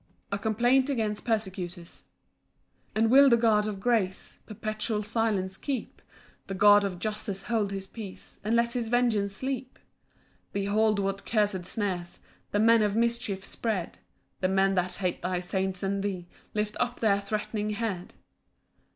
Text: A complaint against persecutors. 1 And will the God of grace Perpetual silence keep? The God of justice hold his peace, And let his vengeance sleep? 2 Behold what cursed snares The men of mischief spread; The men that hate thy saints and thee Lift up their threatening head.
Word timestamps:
A 0.31 0.39
complaint 0.39 0.89
against 0.89 1.25
persecutors. 1.25 2.05
1 2.93 3.03
And 3.03 3.11
will 3.11 3.29
the 3.29 3.37
God 3.37 3.67
of 3.67 3.79
grace 3.79 4.39
Perpetual 4.47 5.03
silence 5.03 5.57
keep? 5.57 6.01
The 6.47 6.55
God 6.55 6.83
of 6.83 6.97
justice 6.97 7.43
hold 7.43 7.71
his 7.71 7.85
peace, 7.85 8.39
And 8.43 8.55
let 8.55 8.71
his 8.71 8.87
vengeance 8.87 9.35
sleep? 9.35 9.77
2 10.55 10.61
Behold 10.63 10.97
what 10.97 11.23
cursed 11.23 11.65
snares 11.65 12.17
The 12.49 12.57
men 12.59 12.81
of 12.81 12.95
mischief 12.95 13.45
spread; 13.45 13.99
The 14.39 14.47
men 14.47 14.73
that 14.73 14.95
hate 14.95 15.21
thy 15.21 15.39
saints 15.39 15.83
and 15.83 16.01
thee 16.01 16.25
Lift 16.55 16.75
up 16.79 16.99
their 16.99 17.21
threatening 17.21 17.69
head. 17.69 18.15